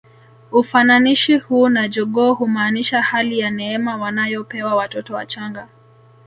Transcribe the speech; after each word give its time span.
Ufananishi 0.51 1.37
huu 1.37 1.69
na 1.69 1.87
jogoo 1.87 2.33
humaanisha 2.33 3.01
hali 3.01 3.39
ya 3.39 3.49
neema 3.51 3.97
wanayopewa 3.97 4.75
watoto 4.75 5.13
wachanga 5.15 5.67